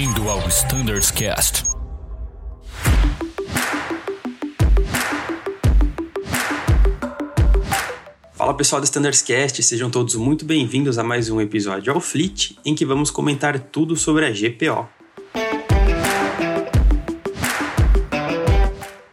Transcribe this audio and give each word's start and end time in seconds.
Bem-vindo 0.00 0.30
ao 0.30 0.48
Standards 0.48 1.10
Cast. 1.10 1.62
Fala 8.32 8.54
pessoal 8.54 8.80
do 8.80 8.84
Standards 8.84 9.20
Cast, 9.20 9.62
sejam 9.62 9.90
todos 9.90 10.14
muito 10.14 10.46
bem-vindos 10.46 10.96
a 10.96 11.04
mais 11.04 11.28
um 11.28 11.38
episódio 11.38 11.92
ao 11.92 12.00
Fleet, 12.00 12.56
em 12.64 12.74
que 12.74 12.86
vamos 12.86 13.10
comentar 13.10 13.58
tudo 13.58 13.94
sobre 13.94 14.24
a 14.24 14.30
GPO. 14.30 14.88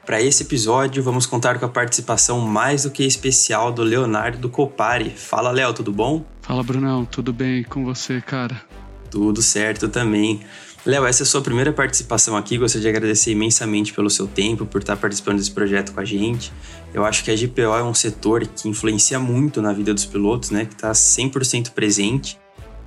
Para 0.05 0.21
esse 0.21 0.43
episódio, 0.43 1.03
vamos 1.03 1.25
contar 1.25 1.59
com 1.59 1.65
a 1.65 1.69
participação 1.69 2.39
mais 2.39 2.83
do 2.83 2.91
que 2.91 3.03
especial 3.03 3.73
do 3.73 3.83
Leonardo 3.83 4.47
Copari. 4.47 5.09
Fala, 5.09 5.51
Léo, 5.51 5.73
tudo 5.73 5.91
bom? 5.91 6.25
Fala, 6.43 6.63
Brunão, 6.63 7.03
tudo 7.03 7.33
bem 7.33 7.61
com 7.65 7.83
você, 7.83 8.21
cara? 8.21 8.61
Tudo 9.11 9.41
certo 9.41 9.89
também. 9.89 10.41
Léo, 10.87 11.05
essa 11.05 11.23
é 11.23 11.25
a 11.25 11.27
sua 11.27 11.41
primeira 11.41 11.73
participação 11.73 12.37
aqui. 12.37 12.57
Gostaria 12.57 12.83
de 12.83 12.97
agradecer 12.97 13.31
imensamente 13.31 13.91
pelo 13.91 14.09
seu 14.09 14.25
tempo, 14.25 14.65
por 14.65 14.79
estar 14.79 14.95
participando 14.95 15.35
desse 15.35 15.51
projeto 15.51 15.91
com 15.91 15.99
a 15.99 16.05
gente. 16.05 16.49
Eu 16.93 17.03
acho 17.03 17.25
que 17.25 17.29
a 17.29 17.35
GPO 17.35 17.75
é 17.77 17.83
um 17.83 17.93
setor 17.93 18.47
que 18.47 18.69
influencia 18.69 19.19
muito 19.19 19.61
na 19.61 19.73
vida 19.73 19.93
dos 19.93 20.05
pilotos, 20.05 20.49
né? 20.49 20.63
Que 20.63 20.75
está 20.75 20.93
100% 20.93 21.71
presente. 21.71 22.39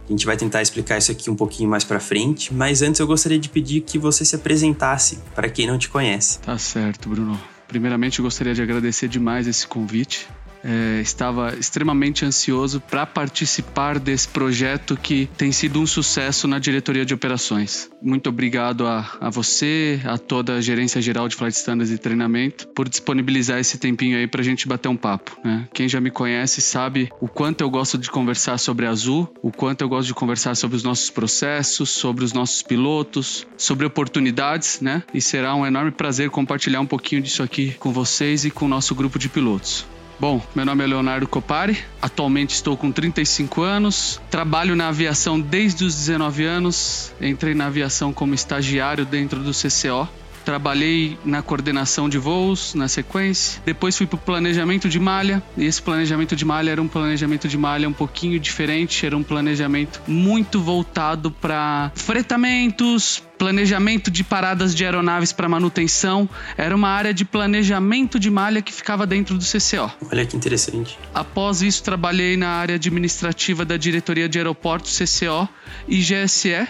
A 0.09 0.11
gente 0.11 0.25
vai 0.25 0.35
tentar 0.35 0.63
explicar 0.63 0.97
isso 0.97 1.13
aqui 1.13 1.29
um 1.29 1.37
pouquinho 1.37 1.69
mais 1.69 1.85
para 1.85 2.01
frente, 2.01 2.55
mas 2.55 2.81
antes 2.81 3.01
eu 3.01 3.07
gostaria 3.07 3.39
de 3.39 3.51
pedir 3.51 3.83
que 3.83 3.99
você 3.99 4.25
se 4.25 4.35
apresentasse 4.35 5.19
para 5.35 5.51
quem 5.51 5.67
não 5.67 5.77
te 5.77 5.91
conhece. 5.91 6.39
Tá 6.39 6.57
certo, 6.57 7.07
Bruno. 7.07 7.39
Primeiramente, 7.69 8.19
eu 8.19 8.25
gostaria 8.25 8.55
de 8.55 8.63
agradecer 8.63 9.09
demais 9.09 9.47
esse 9.47 9.67
convite. 9.67 10.27
É, 10.63 11.01
estava 11.01 11.55
extremamente 11.59 12.25
ansioso 12.25 12.81
para 12.81 13.07
participar 13.07 13.99
desse 13.99 14.29
projeto 14.29 14.97
que 14.97 15.29
tem 15.37 15.53
sido 15.53 15.81
um 15.81 15.87
sucesso 15.87 16.47
na 16.47 16.59
diretoria 16.59 17.05
de 17.05 17.15
operações. 17.15 17.91
Muito 18.03 18.29
obrigado 18.29 18.87
a, 18.87 19.17
a 19.21 19.31
você, 19.31 20.01
a 20.05 20.19
toda 20.19 20.55
a 20.55 20.61
gerência 20.61 21.01
geral 21.01 21.29
de 21.29 21.37
Flight 21.37 21.57
Standards 21.57 21.93
e 21.93 21.99
treinamento 21.99 22.69
por 22.69 22.89
disponibilizar 22.89 23.59
esse 23.59 23.79
tempinho 23.79 24.19
aí 24.19 24.27
para 24.27 24.41
a 24.41 24.45
gente 24.45 24.69
bater 24.69 24.89
um 24.89 24.97
papo. 24.97 25.39
Né? 25.45 25.69
Quem 25.73 25.89
já 25.89 26.01
me 26.01 26.11
conhece 26.11 26.61
sabe 26.61 27.11
o 27.21 27.29
quanto 27.29 27.63
eu 27.63 27.71
gosto 27.71 27.97
de 27.99 28.11
conversar 28.11 28.59
sobre 28.59 28.87
Azul, 28.87 29.33
o 29.43 29.51
quanto 29.51 29.83
eu 29.83 29.89
gosto 29.89 30.09
de 30.09 30.15
conversar 30.15 30.55
sobre 30.55 30.77
os 30.77 30.83
nossos 30.83 31.11
processos, 31.11 31.91
sobre 31.91 32.25
os 32.25 32.33
nossos 32.33 32.63
pilotos, 32.63 33.47
sobre 33.57 33.87
oportunidades, 33.87 34.81
né? 34.81 35.03
E 35.13 35.21
será 35.21 35.55
um 35.55 35.67
enorme 35.67 35.91
prazer 35.91 36.31
compartilhar 36.31 36.81
um 36.81 36.87
pouquinho 36.87 37.23
disso 37.23 37.43
aqui 37.43 37.73
com 37.79 37.93
vocês 37.93 38.45
e 38.45 38.51
com 38.51 38.67
o 38.67 38.69
nosso 38.69 38.95
grupo 38.95 39.19
de 39.19 39.29
pilotos. 39.29 39.87
Bom, 40.21 40.39
meu 40.55 40.67
nome 40.67 40.85
é 40.85 40.87
Leonardo 40.87 41.27
Copari, 41.27 41.79
atualmente 42.03 42.51
estou 42.51 42.77
com 42.77 42.93
35 42.93 43.63
anos, 43.63 44.21
trabalho 44.31 44.77
na 44.77 44.89
aviação 44.89 45.41
desde 45.41 45.83
os 45.83 45.95
19 45.95 46.45
anos, 46.45 47.11
entrei 47.23 47.55
na 47.55 47.69
aviação 47.69 48.13
como 48.13 48.35
estagiário 48.35 49.07
dentro 49.07 49.41
do 49.43 49.53
CCO, 49.53 50.07
trabalhei 50.45 51.19
na 51.25 51.43
coordenação 51.43 52.09
de 52.09 52.19
voos, 52.19 52.75
na 52.75 52.89
sequência. 52.89 53.61
Depois 53.65 53.97
fui 53.97 54.07
para 54.07 54.17
o 54.17 54.19
planejamento 54.19 54.89
de 54.89 54.99
malha. 54.99 55.43
E 55.57 55.65
esse 55.65 55.81
planejamento 55.81 56.35
de 56.35 56.45
malha 56.45 56.71
era 56.71 56.83
um 56.83 56.89
planejamento 56.89 57.49
de 57.49 57.57
malha 57.57 57.89
um 57.89 57.93
pouquinho 57.93 58.39
diferente. 58.39 59.05
Era 59.05 59.17
um 59.17 59.23
planejamento 59.23 60.03
muito 60.07 60.61
voltado 60.61 61.31
para 61.31 61.93
fretamentos, 61.95 63.23
planejamento 63.39 64.11
de 64.11 64.23
paradas 64.23 64.75
de 64.75 64.85
aeronaves 64.85 65.33
para 65.33 65.49
manutenção. 65.49 66.29
Era 66.57 66.77
uma 66.77 66.89
área 66.89 67.15
de 67.15 67.25
planejamento 67.25 68.19
de 68.19 68.31
malha 68.31 68.61
que 68.61 68.73
ficava 68.73 69.07
dentro 69.07 69.39
do 69.39 69.45
CCO. 69.45 69.91
Olha 70.13 70.27
que 70.27 70.37
interessante. 70.37 70.99
Após 71.15 71.63
isso, 71.63 71.83
trabalhei 71.83 72.37
na 72.37 72.49
área 72.49 72.75
administrativa 72.75 73.65
da 73.65 73.77
diretoria 73.77 74.29
de 74.29 74.39
aeroportos 74.39 74.99
CCO 74.99 75.49
e 75.89 75.99
GSE, 75.99 76.69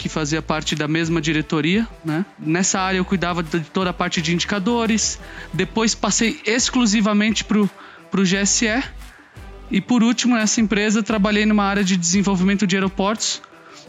que 0.00 0.08
fazia 0.08 0.40
parte 0.40 0.74
da 0.74 0.88
mesma 0.88 1.20
diretoria, 1.20 1.86
né? 2.02 2.24
Nessa 2.38 2.80
área 2.80 2.96
eu 2.96 3.04
cuidava 3.04 3.42
de 3.42 3.60
toda 3.60 3.90
a 3.90 3.92
parte 3.92 4.22
de 4.22 4.32
indicadores. 4.32 5.20
Depois 5.52 5.94
passei 5.94 6.40
exclusivamente 6.46 7.44
para 7.44 7.58
o 7.58 7.68
GSE. 8.22 8.82
E 9.70 9.78
por 9.78 10.02
último, 10.02 10.36
nessa 10.36 10.58
empresa, 10.58 11.02
trabalhei 11.02 11.44
numa 11.44 11.64
área 11.64 11.84
de 11.84 11.98
desenvolvimento 11.98 12.66
de 12.66 12.76
aeroportos, 12.76 13.42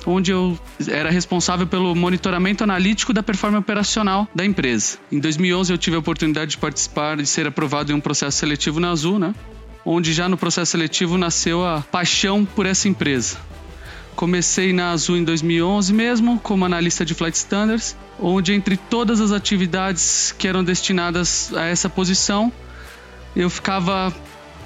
onde 0.06 0.32
eu 0.32 0.60
era 0.90 1.10
responsável 1.10 1.66
pelo 1.66 1.96
monitoramento 1.96 2.62
analítico 2.62 3.14
da 3.14 3.24
performance 3.24 3.62
operacional 3.62 4.28
da 4.36 4.44
empresa. 4.44 4.98
Em 5.10 5.20
2011 5.20 5.72
eu 5.72 5.78
tive 5.78 5.96
a 5.96 6.00
oportunidade 6.00 6.52
de 6.52 6.58
participar 6.58 7.22
e 7.22 7.26
ser 7.26 7.48
aprovado 7.48 7.94
em 7.94 7.96
um 7.96 8.02
processo 8.02 8.38
seletivo 8.38 8.82
na 8.82 8.92
Azul, 8.92 9.18
né? 9.18 9.34
Onde 9.86 10.12
já 10.12 10.28
no 10.28 10.38
processo 10.38 10.72
seletivo 10.72 11.18
nasceu 11.18 11.66
a 11.66 11.80
paixão 11.80 12.44
por 12.44 12.66
essa 12.66 12.90
empresa. 12.90 13.38
Comecei 14.16 14.72
na 14.74 14.92
Azul 14.92 15.18
em 15.18 15.24
2011 15.24 15.94
mesmo, 15.94 16.40
como 16.40 16.66
analista 16.66 17.04
de 17.04 17.14
Flight 17.14 17.38
Standards, 17.38 17.96
onde 18.20 18.54
entre 18.54 18.78
todas 18.78 19.20
as 19.20 19.32
atividades 19.32 20.34
que 20.38 20.48
eram 20.48 20.64
destinadas 20.64 21.52
a 21.56 21.66
essa 21.66 21.90
posição, 21.90 22.52
eu 23.36 23.50
ficava 23.50 24.14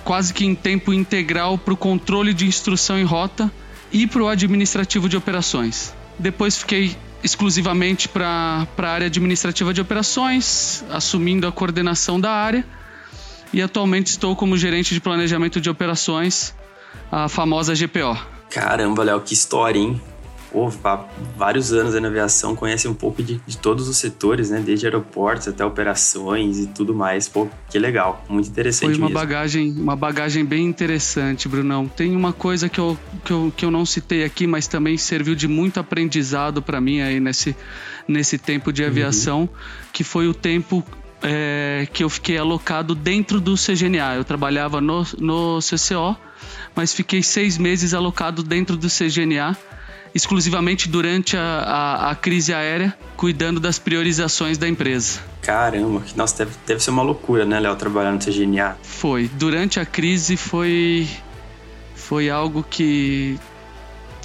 quase 0.04 0.34
que 0.34 0.46
em 0.46 0.54
tempo 0.54 0.94
integral 0.94 1.58
para 1.58 1.74
o 1.74 1.78
controle 1.78 2.34
de 2.34 2.46
instrução 2.46 3.00
em 3.00 3.04
rota 3.04 3.52
e 3.92 4.06
para 4.06 4.24
o 4.24 4.28
administrativo 4.28 5.08
de 5.08 5.16
operações. 5.16 5.94
Depois 6.20 6.58
fiquei 6.58 6.96
exclusivamente 7.24 8.08
para 8.08 8.68
a 8.78 8.88
área 8.88 9.08
administrativa 9.08 9.74
de 9.74 9.82
operações, 9.82 10.84
assumindo 10.92 11.48
a 11.48 11.52
coordenação 11.52 12.20
da 12.20 12.32
área, 12.32 12.66
e 13.54 13.62
atualmente 13.62 14.08
estou 14.08 14.36
como 14.36 14.58
gerente 14.58 14.94
de 14.94 15.00
planejamento 15.00 15.62
de 15.62 15.70
operações, 15.70 16.54
a 17.12 17.28
famosa 17.30 17.74
GPO. 17.74 18.35
Caramba, 18.56 19.04
Léo, 19.04 19.20
que 19.20 19.34
história, 19.34 19.78
hein? 19.78 20.02
Pô, 20.50 20.72
vários 21.36 21.74
anos 21.74 21.94
aí 21.94 22.00
na 22.00 22.08
aviação, 22.08 22.56
conhece 22.56 22.88
um 22.88 22.94
pouco 22.94 23.22
de, 23.22 23.42
de, 23.46 23.58
todos 23.58 23.90
os 23.90 23.98
setores, 23.98 24.50
né? 24.50 24.64
Desde 24.66 24.86
aeroportos 24.86 25.50
até 25.50 25.66
operações 25.66 26.60
e 26.60 26.68
tudo 26.68 26.96
mais. 26.96 27.28
Pô, 27.28 27.50
que 27.70 27.78
legal, 27.78 28.24
muito 28.30 28.48
interessante 28.48 28.92
Foi 28.92 28.98
uma 28.98 29.08
mesmo. 29.08 29.20
bagagem, 29.20 29.72
uma 29.74 29.98
bagagem 29.98 30.46
bem 30.46 30.66
interessante, 30.66 31.50
Brunão. 31.50 31.86
Tem 31.90 32.16
uma 32.16 32.32
coisa 32.32 32.70
que 32.70 32.80
eu, 32.80 32.98
que 33.26 33.34
eu, 33.34 33.54
que 33.58 33.66
eu 33.66 33.72
não 33.72 33.86
citei 33.86 34.24
aqui, 34.24 34.48
mas 34.48 34.68
também 34.68 34.98
serviu 34.98 35.36
de 35.36 35.50
muito 35.50 35.78
aprendizado 35.78 36.62
para 36.62 36.80
mim 36.80 37.02
aí 37.02 37.20
nesse, 37.20 37.54
nesse 38.08 38.38
tempo 38.38 38.72
de 38.72 38.86
aviação, 38.86 39.42
uhum. 39.42 39.50
que 39.92 40.06
foi 40.06 40.30
o 40.30 40.34
tempo 40.34 40.82
é, 41.22 41.88
que 41.92 42.04
eu 42.04 42.10
fiquei 42.10 42.38
alocado 42.38 42.94
dentro 42.94 43.40
do 43.40 43.56
CGNA. 43.56 44.16
Eu 44.16 44.24
trabalhava 44.24 44.82
no, 44.82 45.06
no 45.20 45.60
CCO, 45.60 46.16
mas 46.76 46.94
fiquei 46.94 47.24
seis 47.24 47.58
meses 47.58 47.94
alocado 47.94 48.44
dentro 48.44 48.78
do 48.78 48.88
CGNA, 48.88 49.58
exclusivamente 50.14 50.88
durante 50.88 51.36
a, 51.36 51.42
a, 51.42 52.12
a 52.12 52.16
crise 52.16 52.54
aérea, 52.54 52.96
cuidando 53.18 53.60
das 53.60 53.80
priorizações 53.80 54.58
da 54.58 54.68
empresa. 54.68 55.20
Caramba, 55.42 56.04
nossa, 56.16 56.46
deve, 56.46 56.56
deve 56.66 56.84
ser 56.84 56.90
uma 56.90 57.04
loucura, 57.04 57.46
né, 57.46 57.60
Léo, 57.60 57.76
trabalhar 57.76 58.12
no 58.12 58.20
CGNA? 58.20 58.78
Foi. 58.82 59.30
Durante 59.34 59.80
a 59.80 59.86
crise 59.86 60.38
foi, 60.38 61.08
foi 61.96 62.30
algo 62.30 62.64
que 62.64 63.38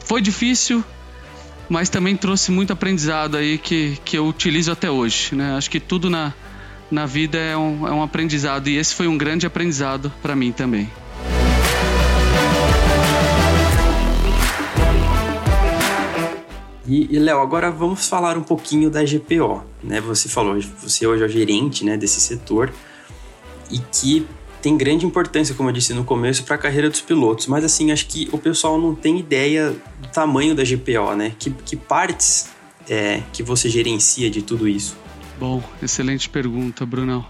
foi 0.04 0.20
difícil, 0.20 0.82
mas 1.68 1.88
também 1.88 2.16
trouxe 2.16 2.50
muito 2.50 2.72
aprendizado 2.72 3.36
aí 3.36 3.56
que, 3.56 3.96
que 4.04 4.18
eu 4.18 4.26
utilizo 4.26 4.72
até 4.72 4.90
hoje, 4.90 5.36
né? 5.36 5.56
Acho 5.56 5.70
que 5.70 5.78
tudo 5.78 6.10
na, 6.10 6.34
na 6.90 7.06
vida 7.06 7.38
é 7.38 7.56
um, 7.56 7.86
é 7.86 7.92
um 7.92 8.02
aprendizado 8.02 8.68
e 8.68 8.76
esse 8.76 8.94
foi 8.94 9.06
um 9.06 9.16
grande 9.16 9.46
aprendizado 9.46 10.12
para 10.20 10.34
mim 10.34 10.52
também. 10.52 10.90
E, 16.86 17.06
e 17.08 17.18
Léo, 17.20 17.38
agora 17.38 17.70
vamos 17.70 18.08
falar 18.08 18.36
um 18.36 18.42
pouquinho 18.42 18.90
da 18.90 19.04
GPO, 19.04 19.62
né? 19.80 20.00
Você 20.00 20.28
falou, 20.28 20.60
você 20.60 21.06
hoje 21.06 21.22
é 21.22 21.26
o 21.26 21.28
gerente, 21.28 21.84
né, 21.84 21.96
desse 21.96 22.20
setor 22.20 22.72
e 23.70 23.78
que 23.78 24.26
tem 24.60 24.76
grande 24.76 25.06
importância, 25.06 25.54
como 25.54 25.68
eu 25.68 25.72
disse 25.72 25.94
no 25.94 26.04
começo, 26.04 26.42
para 26.42 26.56
a 26.56 26.58
carreira 26.58 26.90
dos 26.90 27.00
pilotos. 27.00 27.46
Mas 27.46 27.64
assim, 27.64 27.92
acho 27.92 28.06
que 28.06 28.28
o 28.32 28.38
pessoal 28.38 28.76
não 28.76 28.94
tem 28.94 29.20
ideia 29.20 29.70
do 30.00 30.08
tamanho 30.08 30.52
da 30.52 30.64
GPO, 30.64 31.14
né? 31.16 31.32
Que, 31.38 31.50
que 31.50 31.76
partes 31.76 32.48
é, 32.88 33.22
que 33.32 33.42
você 33.42 33.68
gerencia 33.68 34.28
de 34.28 34.42
tudo 34.42 34.66
isso? 34.66 34.96
Bom, 35.40 35.62
excelente 35.82 36.28
pergunta, 36.28 36.84
Brunão. 36.84 37.24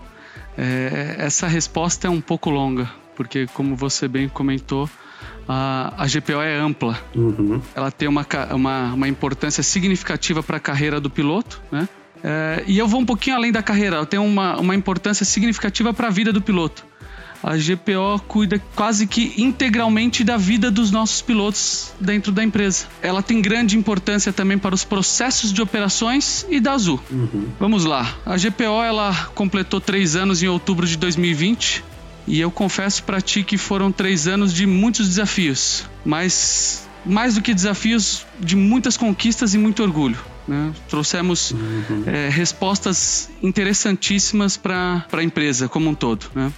É, 0.59 1.15
essa 1.21 1.47
resposta 1.47 2.09
é 2.09 2.11
um 2.11 2.21
pouco 2.21 2.51
longa, 2.51 2.91
porque 3.15 3.47
como 3.55 3.77
você 3.77 4.09
bem 4.09 4.29
comentou, 4.29 4.91
a, 5.49 5.95
a 5.97 6.07
GPO 6.09 6.43
é 6.43 6.59
ampla. 6.59 6.99
Uhum. 7.15 7.63
Ela 7.73 7.93
tem 7.93 8.09
uma, 8.09 8.27
uma, 8.53 8.95
uma 8.95 9.07
importância 9.07 9.63
significativa 9.63 10.43
para 10.43 10.57
a 10.57 10.61
carreira 10.61 11.01
do 11.01 11.09
piloto, 11.09 11.63
né? 11.71 11.89
É, 12.23 12.65
e 12.67 12.77
eu 12.77 12.89
vou 12.89 13.01
um 13.01 13.07
pouquinho 13.07 13.37
além 13.37 13.53
da 13.53 13.63
carreira, 13.63 13.97
ela 13.97 14.07
tem 14.07 14.19
uma, 14.19 14.59
uma 14.59 14.75
importância 14.75 15.25
significativa 15.25 15.95
para 15.95 16.09
a 16.09 16.11
vida 16.11 16.33
do 16.33 16.43
piloto. 16.43 16.85
A 17.43 17.57
GPO 17.57 18.21
cuida 18.29 18.63
quase 18.75 19.07
que 19.07 19.35
integralmente 19.39 20.23
da 20.23 20.37
vida 20.37 20.71
dos 20.71 20.91
nossos 20.91 21.23
pilotos 21.23 21.93
dentro 21.99 22.31
da 22.33 22.45
empresa. 22.45 22.87
Ela 23.03 23.23
tem 23.23 23.41
grande 23.41 23.79
importância 23.79 24.33
também 24.33 24.59
para 24.59 24.75
os 24.75 24.85
processos 24.85 25.53
de 25.53 25.63
operações 25.63 26.47
e 26.51 26.61
da 26.61 26.73
Azul. 26.73 27.01
Uhum. 27.11 27.49
Vamos 27.59 27.85
lá. 27.85 28.15
A 28.27 28.37
GPO 28.37 28.83
ela 28.83 29.15
completou 29.35 29.81
três 29.81 30.17
anos 30.17 30.43
em 30.43 30.49
outubro 30.49 30.87
de 30.87 30.97
2020 30.97 31.83
e 32.27 32.41
eu 32.41 32.51
confesso 32.51 33.03
para 33.05 33.21
ti 33.21 33.43
que 33.43 33.57
foram 33.57 33.91
três 33.91 34.29
anos 34.29 34.53
de 34.53 34.67
muitos 34.67 35.09
desafios, 35.09 35.85
mas 36.05 36.89
mais 37.05 37.35
do 37.35 37.43
que 37.43 37.55
desafios, 37.55 38.27
de 38.39 38.55
muitas 38.55 38.97
conquistas 38.97 39.55
e 39.55 39.59
muito 39.59 39.83
orgulho. 39.83 40.19
Né? 40.47 40.73
Trouxemos 40.89 41.53
uhum. 41.53 42.05
é, 42.07 42.29
respostas 42.29 43.31
interessantíssimas 43.43 44.57
para 44.57 45.07
a 45.11 45.23
empresa 45.23 45.69
como 45.69 45.89
um 45.89 45.95
todo. 45.95 46.27
Né? 46.35 46.53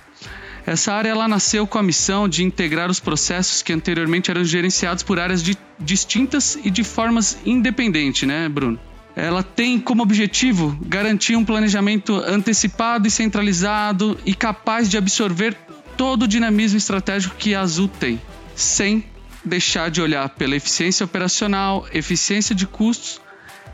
Essa 0.66 0.92
área 0.92 1.10
ela 1.10 1.26
nasceu 1.26 1.66
com 1.66 1.78
a 1.78 1.82
missão 1.82 2.28
de 2.28 2.44
integrar 2.44 2.90
os 2.90 3.00
processos 3.00 3.62
que 3.62 3.72
anteriormente 3.72 4.30
eram 4.30 4.44
gerenciados 4.44 5.02
por 5.02 5.18
áreas 5.18 5.42
de, 5.42 5.56
distintas 5.78 6.56
e 6.62 6.70
de 6.70 6.84
formas 6.84 7.38
independentes, 7.44 8.28
né, 8.28 8.48
Bruno? 8.48 8.78
Ela 9.14 9.42
tem 9.42 9.78
como 9.78 10.02
objetivo 10.02 10.76
garantir 10.80 11.36
um 11.36 11.44
planejamento 11.44 12.14
antecipado 12.16 13.06
e 13.06 13.10
centralizado 13.10 14.16
e 14.24 14.34
capaz 14.34 14.88
de 14.88 14.96
absorver 14.96 15.54
todo 15.96 16.22
o 16.22 16.28
dinamismo 16.28 16.78
estratégico 16.78 17.34
que 17.36 17.54
a 17.54 17.60
Azul 17.60 17.88
tem, 17.88 18.20
sem 18.54 19.04
deixar 19.44 19.90
de 19.90 20.00
olhar 20.00 20.28
pela 20.30 20.56
eficiência 20.56 21.04
operacional, 21.04 21.86
eficiência 21.92 22.54
de 22.54 22.66
custos 22.66 23.20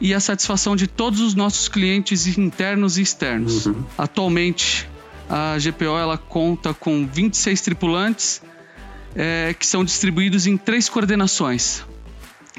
e 0.00 0.14
a 0.14 0.20
satisfação 0.20 0.74
de 0.74 0.86
todos 0.86 1.20
os 1.20 1.34
nossos 1.34 1.68
clientes 1.68 2.26
internos 2.38 2.98
e 2.98 3.02
externos. 3.02 3.66
Uhum. 3.66 3.84
Atualmente, 3.96 4.88
a 5.28 5.56
GPO 5.58 5.98
ela 5.98 6.16
conta 6.16 6.72
com 6.72 7.06
26 7.06 7.60
tripulantes 7.60 8.42
é, 9.14 9.54
que 9.58 9.66
são 9.66 9.84
distribuídos 9.84 10.46
em 10.46 10.56
três 10.56 10.88
coordenações. 10.88 11.82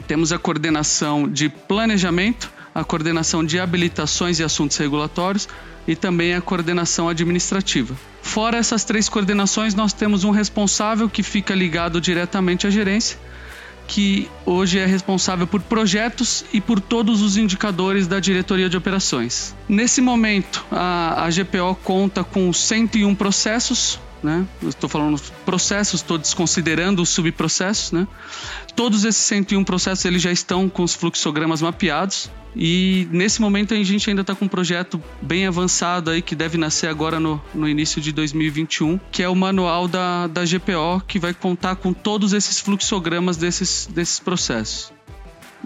Temos 0.07 0.31
a 0.31 0.37
coordenação 0.37 1.27
de 1.27 1.49
planejamento, 1.49 2.51
a 2.73 2.83
coordenação 2.83 3.43
de 3.43 3.59
habilitações 3.59 4.39
e 4.39 4.43
assuntos 4.43 4.77
regulatórios 4.77 5.47
e 5.87 5.95
também 5.95 6.33
a 6.35 6.41
coordenação 6.41 7.09
administrativa. 7.09 7.95
Fora 8.21 8.57
essas 8.57 8.83
três 8.83 9.09
coordenações, 9.09 9.73
nós 9.73 9.91
temos 9.91 10.23
um 10.23 10.31
responsável 10.31 11.09
que 11.09 11.23
fica 11.23 11.55
ligado 11.55 11.99
diretamente 11.99 12.67
à 12.67 12.69
gerência, 12.69 13.17
que 13.89 14.29
hoje 14.45 14.77
é 14.77 14.85
responsável 14.85 15.47
por 15.47 15.61
projetos 15.61 16.45
e 16.53 16.61
por 16.61 16.79
todos 16.79 17.23
os 17.23 17.37
indicadores 17.37 18.07
da 18.07 18.19
diretoria 18.19 18.69
de 18.69 18.77
operações. 18.77 19.55
Nesse 19.67 19.99
momento, 19.99 20.63
a, 20.71 21.25
a 21.25 21.29
GPO 21.29 21.75
conta 21.83 22.23
com 22.23 22.53
101 22.53 23.15
processos, 23.15 23.99
né? 24.23 24.45
Estou 24.63 24.89
falando 24.89 25.19
processos, 25.45 26.01
estou 26.01 26.17
desconsiderando 26.17 27.01
os 27.01 27.09
subprocessos, 27.09 27.91
né? 27.91 28.07
Todos 28.75 29.03
esses 29.05 29.21
101 29.23 29.63
processos 29.63 30.05
eles 30.05 30.21
já 30.21 30.31
estão 30.31 30.69
com 30.69 30.83
os 30.83 30.93
fluxogramas 30.93 31.61
mapeados. 31.61 32.29
E 32.55 33.07
nesse 33.11 33.41
momento 33.41 33.73
a 33.73 33.83
gente 33.83 34.09
ainda 34.09 34.21
está 34.21 34.33
com 34.33 34.45
um 34.45 34.47
projeto 34.47 35.01
bem 35.21 35.45
avançado 35.45 36.09
aí 36.09 36.21
que 36.21 36.35
deve 36.35 36.57
nascer 36.57 36.87
agora 36.87 37.19
no, 37.19 37.41
no 37.53 37.69
início 37.69 38.01
de 38.01 38.11
2021, 38.11 38.99
que 39.11 39.21
é 39.21 39.29
o 39.29 39.35
manual 39.35 39.87
da, 39.87 40.27
da 40.27 40.43
GPO, 40.43 41.03
que 41.07 41.19
vai 41.19 41.33
contar 41.33 41.75
com 41.75 41.93
todos 41.93 42.33
esses 42.33 42.59
fluxogramas 42.59 43.37
desses, 43.37 43.87
desses 43.87 44.19
processos. 44.19 44.91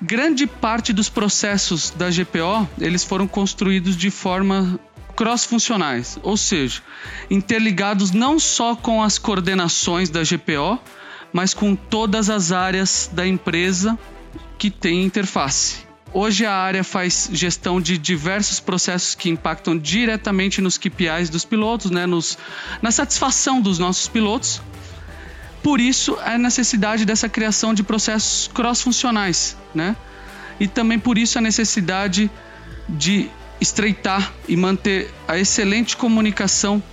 Grande 0.01 0.45
parte 0.45 0.91
dos 0.91 1.07
processos 1.07 1.91
da 1.91 2.09
GPO 2.09 2.67
eles 2.79 3.03
foram 3.03 3.27
construídos 3.27 3.95
de 3.95 4.11
forma 4.11 4.77
cross-funcionais, 5.15 6.17
ou 6.23 6.35
seja, 6.35 6.81
interligados 7.29 8.11
não 8.11 8.39
só 8.39 8.75
com 8.75 9.01
as 9.03 9.17
coordenações 9.17 10.09
da 10.09 10.21
GPO, 10.23 10.79
mas 11.31 11.53
com 11.53 11.75
todas 11.75 12.29
as 12.29 12.51
áreas 12.51 13.09
da 13.11 13.25
empresa 13.27 13.97
que 14.57 14.69
tem 14.69 15.03
interface. 15.03 15.83
Hoje 16.13 16.45
a 16.45 16.53
área 16.53 16.83
faz 16.83 17.27
gestão 17.33 17.81
de 17.81 17.97
diversos 17.97 18.59
processos 18.59 19.15
que 19.15 19.29
impactam 19.29 19.75
diretamente 19.75 20.61
nos 20.61 20.77
KPIs 20.77 21.27
dos 21.29 21.43
pilotos, 21.43 21.89
né, 21.89 22.05
nos, 22.05 22.37
na 22.83 22.91
satisfação 22.91 23.59
dos 23.59 23.79
nossos 23.79 24.07
pilotos. 24.07 24.61
Por 25.63 25.81
isso 25.81 26.15
a 26.23 26.37
necessidade 26.37 27.03
dessa 27.03 27.27
criação 27.27 27.73
de 27.73 27.81
processos 27.81 28.47
cross-funcionais, 28.53 29.57
né? 29.73 29.95
E 30.59 30.67
também 30.67 30.99
por 30.99 31.17
isso 31.17 31.39
a 31.39 31.41
necessidade 31.41 32.29
de 32.87 33.31
estreitar 33.63 34.31
e 34.47 34.55
manter 34.55 35.09
a 35.27 35.39
excelente 35.39 35.97
comunicação 35.97 36.83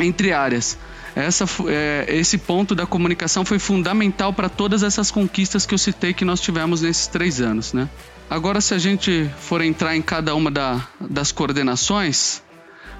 entre 0.00 0.32
áreas. 0.32 0.78
Essa, 1.14 1.44
é, 1.68 2.06
esse 2.08 2.38
ponto 2.38 2.74
da 2.74 2.86
comunicação 2.86 3.44
foi 3.44 3.58
fundamental 3.58 4.32
para 4.32 4.48
todas 4.48 4.82
essas 4.82 5.10
conquistas 5.10 5.66
que 5.66 5.74
eu 5.74 5.78
citei 5.78 6.12
que 6.12 6.24
nós 6.24 6.40
tivemos 6.40 6.82
nesses 6.82 7.06
três 7.06 7.40
anos, 7.40 7.72
né? 7.72 7.88
Agora, 8.30 8.60
se 8.60 8.74
a 8.74 8.78
gente 8.78 9.28
for 9.38 9.62
entrar 9.62 9.96
em 9.96 10.02
cada 10.02 10.34
uma 10.34 10.50
da, 10.50 10.86
das 11.00 11.32
coordenações, 11.32 12.42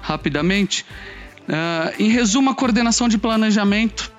rapidamente, 0.01 0.85
uh, 1.47 1.93
em 1.99 2.09
resumo, 2.09 2.49
a 2.49 2.55
coordenação 2.55 3.07
de 3.07 3.17
planejamento 3.17 4.11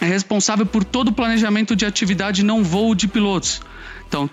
é 0.00 0.06
responsável 0.06 0.64
por 0.64 0.84
todo 0.84 1.08
o 1.08 1.12
planejamento 1.12 1.74
de 1.76 1.84
atividade 1.84 2.42
não 2.44 2.62
voo 2.62 2.94
de 2.94 3.08
pilotos. 3.08 3.60
Então, 4.08 4.30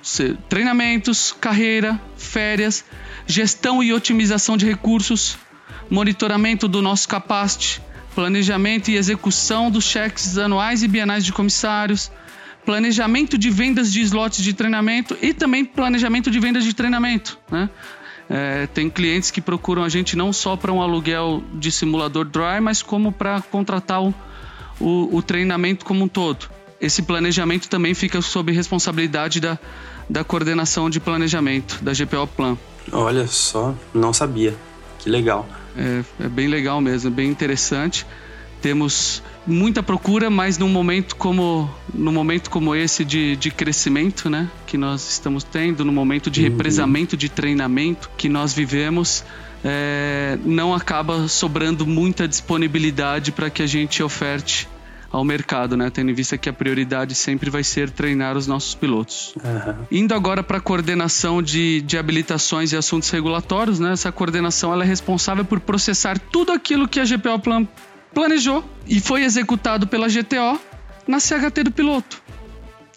treinamentos, 0.47 1.31
carreira, 1.31 1.99
férias, 2.15 2.85
gestão 3.25 3.83
e 3.83 3.91
otimização 3.91 4.55
de 4.55 4.65
recursos, 4.65 5.37
monitoramento 5.89 6.67
do 6.67 6.81
nosso 6.81 7.07
capacity, 7.07 7.81
planejamento 8.13 8.89
e 8.91 8.95
execução 8.95 9.71
dos 9.71 9.85
cheques 9.85 10.37
anuais 10.37 10.83
e 10.83 10.87
bienais 10.87 11.25
de 11.25 11.33
comissários, 11.33 12.11
planejamento 12.65 13.37
de 13.37 13.49
vendas 13.49 13.91
de 13.91 14.01
slots 14.01 14.43
de 14.43 14.53
treinamento 14.53 15.17
e 15.21 15.33
também 15.33 15.65
planejamento 15.65 16.29
de 16.29 16.39
vendas 16.39 16.63
de 16.63 16.73
treinamento. 16.73 17.39
Né? 17.49 17.69
É, 18.29 18.67
tem 18.67 18.89
clientes 18.89 19.31
que 19.31 19.41
procuram 19.41 19.83
a 19.83 19.89
gente 19.89 20.15
não 20.15 20.31
só 20.31 20.55
para 20.55 20.71
um 20.71 20.81
aluguel 20.81 21.43
de 21.55 21.71
simulador 21.71 22.25
dry, 22.25 22.61
mas 22.61 22.81
como 22.81 23.11
para 23.11 23.41
contratar 23.41 24.01
o, 24.01 24.13
o, 24.79 25.17
o, 25.17 25.21
treinamento 25.21 25.83
como 25.83 26.05
um 26.05 26.07
todo. 26.07 26.49
Esse 26.81 27.03
planejamento 27.03 27.69
também 27.69 27.93
fica 27.93 28.21
sob 28.21 28.51
responsabilidade 28.51 29.39
da, 29.39 29.59
da 30.09 30.23
coordenação 30.23 30.89
de 30.89 30.99
planejamento, 30.99 31.79
da 31.83 31.93
GPO 31.93 32.25
Plan. 32.35 32.57
Olha 32.91 33.27
só, 33.27 33.75
não 33.93 34.11
sabia. 34.11 34.55
Que 34.97 35.09
legal. 35.09 35.47
É, 35.77 36.03
é 36.19 36.27
bem 36.27 36.47
legal 36.47 36.81
mesmo, 36.81 37.09
é 37.09 37.13
bem 37.13 37.29
interessante. 37.29 38.05
Temos 38.61 39.23
muita 39.45 39.81
procura, 39.81 40.29
mas 40.29 40.57
num 40.57 40.69
momento 40.69 41.15
como 41.15 41.69
no 41.93 42.11
momento 42.11 42.49
como 42.49 42.75
esse 42.75 43.03
de, 43.03 43.35
de 43.35 43.51
crescimento, 43.51 44.29
né, 44.29 44.49
que 44.67 44.77
nós 44.77 45.09
estamos 45.09 45.43
tendo, 45.43 45.83
no 45.83 45.91
momento 45.91 46.29
de 46.29 46.41
uhum. 46.41 46.49
represamento 46.49 47.15
de 47.17 47.29
treinamento 47.29 48.09
que 48.17 48.29
nós 48.29 48.53
vivemos, 48.53 49.23
é, 49.63 50.37
não 50.43 50.73
acaba 50.73 51.27
sobrando 51.27 51.85
muita 51.85 52.27
disponibilidade 52.27 53.31
para 53.31 53.49
que 53.49 53.61
a 53.61 53.67
gente 53.67 54.01
oferte 54.01 54.67
ao 55.11 55.23
mercado, 55.23 55.75
né? 55.75 55.89
Tendo 55.89 56.11
em 56.11 56.13
vista 56.13 56.37
que 56.37 56.47
a 56.47 56.53
prioridade 56.53 57.13
sempre 57.15 57.49
vai 57.49 57.63
ser 57.63 57.89
treinar 57.89 58.37
os 58.37 58.47
nossos 58.47 58.73
pilotos. 58.73 59.33
Uhum. 59.35 59.85
Indo 59.91 60.13
agora 60.13 60.41
para 60.41 60.57
a 60.57 60.61
coordenação 60.61 61.41
de, 61.41 61.81
de 61.81 61.97
habilitações 61.97 62.71
e 62.71 62.77
assuntos 62.77 63.09
regulatórios, 63.09 63.79
né? 63.79 63.91
Essa 63.91 64.11
coordenação 64.11 64.71
ela 64.71 64.83
é 64.83 64.87
responsável 64.87 65.43
por 65.43 65.59
processar 65.59 66.17
tudo 66.17 66.51
aquilo 66.51 66.87
que 66.87 66.99
a 66.99 67.03
GPO 67.03 67.39
Plan 67.39 67.67
planejou 68.13 68.63
e 68.87 68.99
foi 68.99 69.23
executado 69.23 69.87
pela 69.87 70.07
GTO 70.07 70.59
na 71.07 71.19
CHT 71.19 71.63
do 71.63 71.71
piloto. 71.71 72.21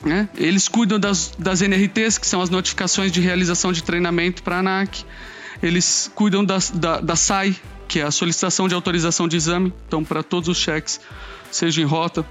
Né? 0.05 0.29
Eles 0.37 0.69
cuidam 0.69 1.01
das, 1.01 1.33
das 1.39 1.63
NRTs, 1.63 2.19
que 2.19 2.27
são 2.27 2.43
as 2.43 2.51
notificações 2.51 3.11
de 3.11 3.21
realização 3.21 3.73
de 3.73 3.83
treinamento 3.83 4.43
para 4.43 4.57
a 4.57 4.59
ANAC. 4.59 5.05
Eles 5.63 6.11
cuidam 6.15 6.45
das, 6.45 6.71
da, 6.71 7.01
da 7.01 7.17
SAI, 7.17 7.57
que 7.89 8.01
é 8.01 8.03
a 8.03 8.11
solicitação 8.11 8.69
de 8.69 8.75
autorização 8.75 9.27
de 9.27 9.37
exame. 9.37 9.73
Então, 9.87 10.05
para 10.05 10.23
todos 10.23 10.49
os 10.49 10.59
cheques, 10.59 11.01
seja 11.55 11.81
em 11.81 11.85
rota, 11.85 12.25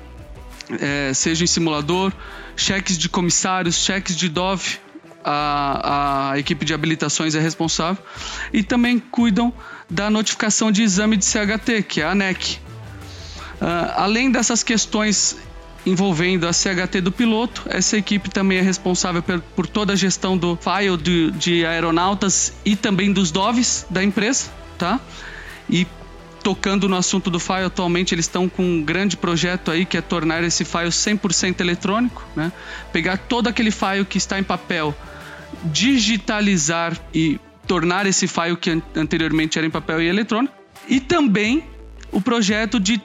é, 0.79 1.13
seja 1.13 1.43
em 1.43 1.47
simulador, 1.47 2.11
cheques 2.55 2.97
de 2.97 3.09
comissários, 3.09 3.75
cheques 3.75 4.15
de 4.15 4.29
DOV, 4.29 4.79
a, 5.23 6.31
a 6.31 6.39
equipe 6.39 6.65
de 6.65 6.73
habilitações 6.73 7.35
é 7.35 7.39
responsável. 7.39 8.03
E 8.51 8.61
também 8.61 8.99
cuidam 8.99 9.53
da 9.89 10.09
notificação 10.09 10.71
de 10.71 10.83
exame 10.83 11.15
de 11.15 11.25
CHT, 11.25 11.83
que 11.87 12.01
é 12.01 12.05
a 12.05 12.11
ANEC, 12.11 12.59
Uh, 13.63 13.93
além 13.95 14.29
dessas 14.29 14.61
questões 14.61 15.37
envolvendo 15.85 16.45
a 16.45 16.51
CHT 16.51 16.99
do 17.01 17.13
piloto, 17.13 17.63
essa 17.69 17.97
equipe 17.97 18.29
também 18.29 18.57
é 18.57 18.61
responsável 18.61 19.23
por, 19.23 19.39
por 19.39 19.67
toda 19.67 19.93
a 19.93 19.95
gestão 19.95 20.37
do 20.37 20.57
file 20.57 20.97
de, 20.97 21.31
de 21.31 21.65
aeronautas 21.65 22.53
e 22.65 22.75
também 22.75 23.13
dos 23.13 23.31
DOVs 23.31 23.85
da 23.89 24.03
empresa, 24.03 24.49
tá? 24.77 24.99
E 25.69 25.87
tocando 26.43 26.89
no 26.89 26.97
assunto 26.97 27.31
do 27.31 27.39
file, 27.39 27.65
atualmente 27.65 28.13
eles 28.13 28.25
estão 28.25 28.49
com 28.49 28.63
um 28.63 28.83
grande 28.83 29.15
projeto 29.15 29.71
aí 29.71 29.85
que 29.85 29.97
é 29.97 30.01
tornar 30.01 30.43
esse 30.43 30.65
file 30.65 30.89
100% 30.89 31.61
eletrônico, 31.61 32.23
né? 32.35 32.51
Pegar 32.91 33.17
todo 33.17 33.47
aquele 33.47 33.71
file 33.71 34.03
que 34.05 34.17
está 34.17 34.37
em 34.37 34.43
papel, 34.43 34.93
digitalizar 35.63 36.97
e 37.13 37.39
tornar 37.65 38.05
esse 38.05 38.27
file 38.27 38.57
que 38.57 38.81
anteriormente 38.95 39.57
era 39.57 39.65
em 39.65 39.71
papel 39.71 40.01
e 40.01 40.07
eletrônico. 40.07 40.53
E 40.87 40.99
também 40.99 41.63
o 42.11 42.19
projeto 42.19 42.79
de 42.79 43.01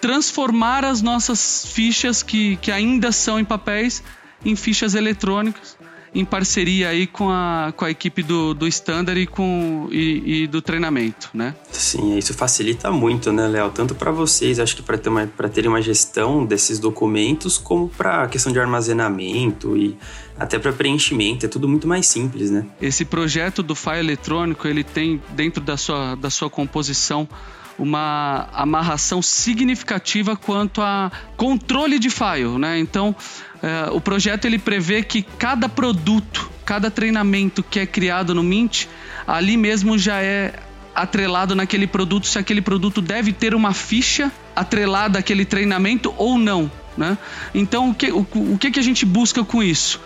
transformar 0.00 0.82
as 0.82 1.02
nossas 1.02 1.66
fichas 1.66 2.22
que, 2.22 2.56
que 2.56 2.72
ainda 2.72 3.12
são 3.12 3.38
em 3.38 3.44
papéis 3.44 4.02
em 4.42 4.56
fichas 4.56 4.94
eletrônicas 4.94 5.76
em 6.14 6.24
parceria 6.24 6.88
aí 6.88 7.06
com 7.06 7.30
a, 7.30 7.72
com 7.76 7.84
a 7.84 7.90
equipe 7.90 8.22
do, 8.22 8.52
do 8.54 8.66
Standard 8.66 9.20
e, 9.20 9.26
com, 9.26 9.88
e, 9.90 10.42
e 10.42 10.46
do 10.46 10.60
treinamento, 10.60 11.30
né? 11.32 11.54
Sim, 11.70 12.18
isso 12.18 12.34
facilita 12.34 12.90
muito, 12.90 13.32
né, 13.32 13.46
Léo? 13.46 13.70
Tanto 13.70 13.94
para 13.94 14.10
vocês, 14.10 14.58
acho 14.58 14.74
que 14.74 14.82
para 14.82 14.98
ter 14.98 15.08
uma, 15.08 15.26
terem 15.26 15.68
uma 15.68 15.80
gestão 15.80 16.44
desses 16.44 16.78
documentos, 16.78 17.58
como 17.58 17.88
para 17.88 18.24
a 18.24 18.28
questão 18.28 18.52
de 18.52 18.58
armazenamento 18.58 19.76
e 19.76 19.96
até 20.38 20.58
para 20.58 20.72
preenchimento, 20.72 21.44
é 21.46 21.48
tudo 21.48 21.68
muito 21.68 21.86
mais 21.86 22.06
simples, 22.06 22.50
né? 22.50 22.66
Esse 22.80 23.04
projeto 23.04 23.62
do 23.62 23.74
file 23.74 23.98
eletrônico, 23.98 24.66
ele 24.66 24.82
tem 24.82 25.22
dentro 25.30 25.62
da 25.62 25.76
sua, 25.76 26.14
da 26.14 26.30
sua 26.30 26.48
composição 26.48 27.28
uma 27.80 28.46
amarração 28.52 29.22
significativa 29.22 30.36
quanto 30.36 30.82
a 30.82 31.10
controle 31.36 31.98
de 31.98 32.10
file, 32.10 32.58
né? 32.58 32.78
Então, 32.78 33.16
é, 33.62 33.90
o 33.90 34.00
projeto 34.00 34.44
ele 34.44 34.58
prevê 34.58 35.02
que 35.02 35.22
cada 35.22 35.66
produto, 35.66 36.50
cada 36.64 36.90
treinamento 36.90 37.62
que 37.62 37.80
é 37.80 37.86
criado 37.86 38.34
no 38.34 38.42
Mint, 38.42 38.84
ali 39.26 39.56
mesmo 39.56 39.96
já 39.96 40.20
é 40.20 40.52
atrelado 40.94 41.54
naquele 41.54 41.86
produto 41.86 42.26
se 42.26 42.38
aquele 42.38 42.60
produto 42.60 43.00
deve 43.00 43.32
ter 43.32 43.54
uma 43.54 43.72
ficha 43.72 44.30
atrelada 44.54 45.18
àquele 45.18 45.46
treinamento 45.46 46.12
ou 46.18 46.36
não, 46.38 46.70
né? 46.98 47.16
Então, 47.54 47.90
o 47.90 47.94
que, 47.94 48.12
o, 48.12 48.26
o 48.34 48.58
que, 48.60 48.70
que 48.70 48.78
a 48.78 48.82
gente 48.82 49.06
busca 49.06 49.42
com 49.42 49.62
isso? 49.62 50.00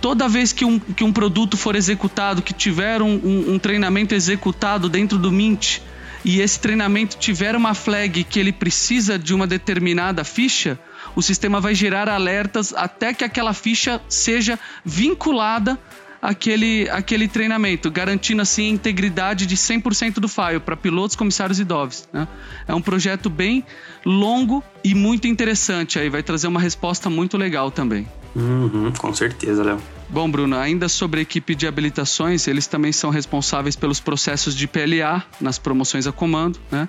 toda 0.00 0.28
vez 0.28 0.52
que 0.52 0.64
um, 0.64 0.80
que 0.80 1.04
um 1.04 1.12
produto 1.12 1.56
for 1.56 1.76
executado, 1.76 2.42
que 2.42 2.52
tiver 2.52 3.00
um, 3.00 3.14
um, 3.22 3.54
um, 3.54 3.58
treinamento 3.60 4.16
executado 4.16 4.88
dentro 4.88 5.16
do 5.16 5.30
Mint, 5.30 5.78
e 6.24 6.40
esse 6.40 6.58
treinamento 6.60 7.16
tiver 7.16 7.56
uma 7.56 7.74
flag 7.74 8.24
que 8.24 8.38
ele 8.38 8.52
precisa 8.52 9.18
de 9.18 9.34
uma 9.34 9.46
determinada 9.46 10.24
ficha, 10.24 10.78
o 11.16 11.22
sistema 11.22 11.60
vai 11.60 11.74
gerar 11.74 12.08
alertas 12.08 12.72
até 12.72 13.12
que 13.12 13.24
aquela 13.24 13.52
ficha 13.52 14.00
seja 14.08 14.58
vinculada 14.84 15.78
àquele, 16.20 16.88
àquele 16.90 17.26
treinamento, 17.26 17.90
garantindo 17.90 18.40
assim 18.40 18.70
a 18.70 18.74
integridade 18.74 19.44
de 19.44 19.56
100% 19.56 20.20
do 20.20 20.28
file 20.28 20.60
para 20.60 20.76
pilotos, 20.76 21.16
comissários 21.16 21.58
e 21.58 21.64
DOVs. 21.64 22.08
Né? 22.12 22.28
É 22.68 22.74
um 22.74 22.80
projeto 22.80 23.28
bem 23.28 23.64
longo 24.06 24.62
e 24.84 24.94
muito 24.94 25.26
interessante 25.26 25.98
aí, 25.98 26.08
vai 26.08 26.22
trazer 26.22 26.46
uma 26.46 26.60
resposta 26.60 27.10
muito 27.10 27.36
legal 27.36 27.70
também. 27.70 28.06
Uhum, 28.34 28.92
com 28.92 29.12
certeza, 29.12 29.64
Léo. 29.64 29.80
Bom, 30.12 30.30
Bruno, 30.30 30.58
ainda 30.58 30.90
sobre 30.90 31.20
a 31.20 31.22
equipe 31.22 31.54
de 31.54 31.66
habilitações, 31.66 32.46
eles 32.46 32.66
também 32.66 32.92
são 32.92 33.08
responsáveis 33.08 33.74
pelos 33.74 33.98
processos 33.98 34.54
de 34.54 34.68
PLA 34.68 35.24
nas 35.40 35.58
promoções 35.58 36.06
a 36.06 36.12
comando, 36.12 36.60
né? 36.70 36.86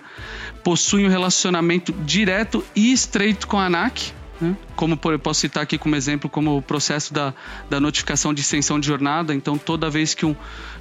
Possuem 0.61 1.05
um 1.05 1.09
relacionamento 1.09 1.93
direto 1.93 2.61
e 2.75 2.91
estreito 2.91 3.47
com 3.47 3.57
a 3.57 3.67
ANAC, 3.67 4.11
né? 4.41 4.57
Como 4.75 4.99
eu 5.05 5.19
posso 5.19 5.39
citar 5.39 5.63
aqui 5.63 5.77
como 5.77 5.95
exemplo, 5.95 6.29
como 6.29 6.57
o 6.57 6.61
processo 6.61 7.13
da, 7.13 7.33
da 7.69 7.79
notificação 7.79 8.33
de 8.33 8.41
extensão 8.41 8.77
de 8.77 8.85
jornada. 8.85 9.33
Então, 9.33 9.57
toda 9.57 9.89
vez 9.89 10.13
que 10.13 10.25
um, 10.25 10.35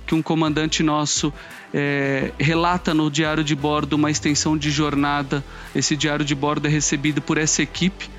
que 0.05 0.13
um 0.13 0.21
comandante 0.21 0.83
nosso 0.83 1.33
é, 1.73 2.33
relata 2.41 2.93
no 2.93 3.09
diário 3.09 3.45
de 3.45 3.55
bordo 3.55 3.93
uma 3.93 4.11
extensão 4.11 4.59
de 4.59 4.69
jornada, 4.69 5.45
esse 5.77 5.97
diário 5.97 6.25
de 6.25 6.35
bordo 6.35 6.67
é 6.67 6.71
recebido 6.71 7.23
por 7.23 7.39
essa 7.39 7.63
equipe 7.63 8.11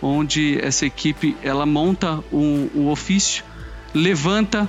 onde 0.00 0.58
essa 0.60 0.84
equipe 0.84 1.36
ela 1.42 1.64
monta 1.64 2.22
o, 2.30 2.70
o 2.74 2.88
ofício, 2.90 3.44
levanta 3.96 4.68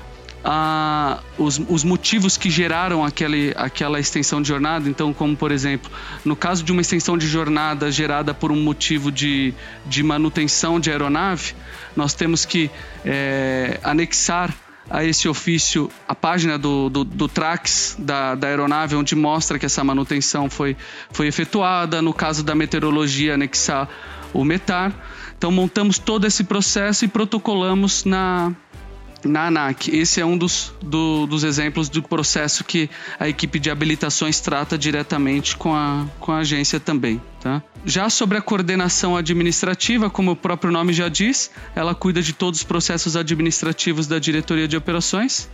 os, 1.38 1.60
os, 1.68 1.84
motivos 1.84 2.38
que 2.38 2.50
geraram 2.50 3.04
aquele, 3.04 3.54
aquela 3.58 4.00
extensão 4.00 4.42
de 4.42 4.48
jornada. 4.48 4.88
Então, 4.88 5.14
como 5.14 5.36
por 5.36 5.52
exemplo, 5.52 5.92
no 6.24 6.36
caso 6.36 6.64
de 6.64 6.72
uma 6.72 6.80
extensão 6.80 7.18
de 7.18 7.28
jornada 7.28 7.92
gerada 7.92 8.34
por 8.34 8.52
um 8.52 8.62
motivo 8.62 9.12
de, 9.12 9.54
de 9.86 10.04
manutenção 10.04 10.80
de 10.80 10.90
aeronave, 10.90 11.54
nós 11.96 12.14
temos 12.14 12.46
que 12.46 12.72
é, 13.04 13.78
anexar 13.84 14.54
a 14.90 15.04
esse 15.04 15.28
ofício 15.28 15.92
a 16.08 16.16
página 16.16 16.58
do, 16.58 16.90
do, 16.90 17.04
do 17.04 17.28
TRAX 17.28 17.98
da, 18.00 18.36
da, 18.36 18.48
aeronave, 18.48 18.96
onde 18.96 19.16
mostra 19.16 19.60
que 19.60 19.66
essa 19.66 19.84
manutenção 19.84 20.50
foi, 20.50 20.78
foi 21.12 21.28
efetuada. 21.28 22.02
No 22.02 22.14
caso 22.14 22.42
da 22.42 22.56
meteorologia, 22.56 23.34
anexar 23.34 23.90
o 24.34 24.46
METAR. 24.46 24.94
Então 25.38 25.52
montamos 25.52 26.00
todo 26.00 26.26
esse 26.26 26.44
processo 26.44 27.06
e 27.06 27.08
protocolamos 27.08 28.06
na, 28.06 28.54
na 29.28 29.48
ANAC. 29.48 29.90
Esse 29.90 30.22
é 30.22 30.26
um 30.26 30.38
dos, 30.38 30.74
do, 30.82 31.26
dos 31.28 31.44
exemplos 31.44 31.90
do 31.90 32.02
processo 32.02 32.64
que 32.64 32.90
a 33.20 33.28
equipe 33.28 33.60
de 33.60 33.70
habilitações 33.70 34.40
trata 34.40 34.78
diretamente 34.78 35.56
com 35.56 35.76
a, 35.76 36.06
com 36.20 36.32
a 36.32 36.40
agência 36.40 36.80
também. 36.80 37.22
Tá? 37.40 37.62
Já 37.86 38.10
sobre 38.10 38.38
a 38.38 38.42
coordenação 38.42 39.16
administrativa, 39.16 40.10
como 40.10 40.32
o 40.32 40.36
próprio 40.36 40.72
nome 40.72 40.94
já 40.94 41.10
diz, 41.10 41.52
ela 41.76 41.94
cuida 41.94 42.22
de 42.22 42.34
todos 42.34 42.60
os 42.60 42.64
processos 42.66 43.16
administrativos 43.16 44.08
da 44.08 44.20
diretoria 44.20 44.68
de 44.68 44.76
operações. 44.76 45.50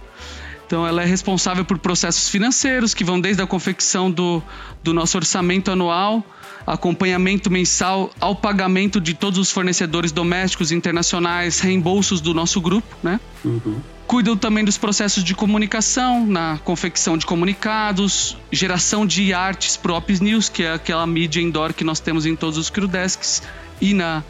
Então, 0.66 0.88
ela 0.88 1.04
é 1.04 1.06
responsável 1.06 1.64
por 1.66 1.78
processos 1.78 2.30
financeiros 2.30 2.94
que 2.94 3.04
vão 3.04 3.20
desde 3.20 3.42
a 3.42 3.48
confecção 3.48 4.10
do, 4.10 4.42
do 4.84 4.94
nosso 4.94 5.18
orçamento 5.18 5.72
anual 5.72 6.24
acompanhamento 6.66 7.52
mensal 7.52 8.10
ao 8.20 8.36
pagamento 8.36 9.00
de 9.00 9.14
todos 9.14 9.38
os 9.38 9.52
fornecedores 9.52 10.12
domésticos 10.12 10.72
e 10.72 10.76
internacionais, 10.76 11.60
reembolsos 11.60 12.22
do 12.22 12.34
nosso 12.34 12.60
grupo, 12.62 12.96
né? 13.04 13.20
Uhum. 13.44 13.82
Cuidam 14.08 14.36
também 14.36 14.64
dos 14.64 14.78
processos 14.78 15.24
de 15.24 15.34
comunicação, 15.34 16.26
na 16.26 16.60
confecção 16.64 17.18
de 17.18 17.26
comunicados, 17.26 18.38
geração 18.52 19.06
de 19.06 19.34
artes 19.34 19.78
pro 19.78 19.94
Ops 19.94 20.20
News, 20.20 20.50
que 20.50 20.64
é 20.64 20.74
aquela 20.74 21.08
mídia 21.08 21.42
indoor 21.42 21.74
que 21.74 21.84
nós 21.84 22.00
temos 22.00 22.26
em 22.26 22.36
todos 22.36 22.58
os 22.58 22.70
crewdesks, 22.70 23.42
e 23.82 23.94
na, 23.94 24.24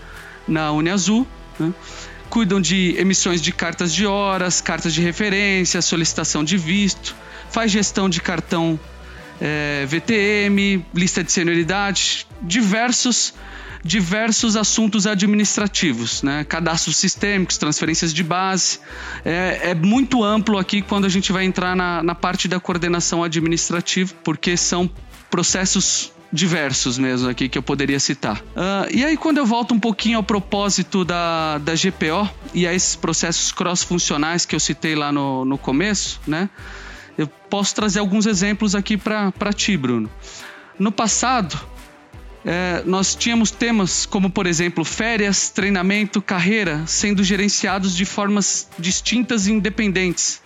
na 0.47 0.71
Uniazul, 0.71 1.27
né? 1.59 1.73
Cuidam 2.33 2.59
de 2.59 2.95
emissões 2.97 3.39
de 3.39 3.51
cartas 3.51 3.93
de 3.93 4.07
horas, 4.07 4.59
cartas 4.59 4.91
de 4.91 5.03
referência, 5.03 5.79
solicitação 5.83 6.43
de 6.43 6.57
visto, 6.57 7.15
faz 7.51 7.71
gestão 7.71 8.09
de 8.09 8.19
cartão 8.19 8.79
é, 9.39 9.85
VTM, 9.85 10.83
lista 10.95 11.23
de 11.23 11.31
senioridade, 11.31 12.25
diversos 12.41 13.35
diversos 13.83 14.55
assuntos 14.55 15.05
administrativos, 15.05 16.23
né? 16.23 16.43
cadastros 16.43 16.97
sistêmicos, 16.97 17.55
transferências 17.59 18.11
de 18.11 18.23
base. 18.23 18.79
É, 19.23 19.69
é, 19.69 19.75
muito 19.75 20.23
amplo 20.23 20.57
aqui 20.57 20.81
quando 20.81 21.05
a 21.05 21.09
gente 21.09 21.31
vai 21.31 21.45
entrar 21.45 21.75
na, 21.75 22.01
na 22.01 22.15
parte 22.15 22.47
da 22.47 22.59
coordenação 22.59 23.23
administrativa, 23.23 24.11
porque 24.23 24.57
são 24.57 24.89
processos 25.29 26.11
diversos 26.33 26.97
mesmo 26.97 27.29
aqui 27.29 27.47
que 27.47 27.57
eu 27.57 27.61
poderia 27.61 27.99
citar. 27.99 28.39
Uh, 28.39 28.89
e 28.91 29.05
aí, 29.05 29.15
quando 29.15 29.37
eu 29.37 29.45
volto 29.45 29.73
um 29.73 29.79
pouquinho 29.79 30.17
ao 30.17 30.23
propósito 30.23 31.05
da, 31.05 31.59
da 31.59 31.73
GPO 31.75 32.27
e 32.55 32.65
a 32.65 32.73
esses 32.73 32.95
processos 32.95 33.51
cross-funcionais 33.51 34.43
que 34.43 34.55
eu 34.55 34.59
citei 34.59 34.95
lá 34.95 35.11
no, 35.11 35.45
no 35.45 35.57
começo, 35.59 36.19
né? 36.25 36.49
Eu 37.15 37.27
posso 37.27 37.75
trazer 37.75 37.99
alguns 37.99 38.25
exemplos 38.25 38.73
aqui 38.73 38.97
para 38.97 39.53
ti, 39.55 39.77
Bruno. 39.77 40.09
No 40.79 40.91
passado, 40.91 41.55
é, 42.43 42.81
nós 42.85 43.13
tínhamos 43.13 43.51
temas 43.51 44.07
como, 44.07 44.29
por 44.29 44.47
exemplo, 44.47 44.83
férias, 44.83 45.51
treinamento, 45.51 46.19
carreira, 46.19 46.83
sendo 46.87 47.23
gerenciados 47.23 47.95
de 47.95 48.05
formas 48.05 48.67
distintas 48.79 49.45
e 49.45 49.51
independentes, 49.53 50.41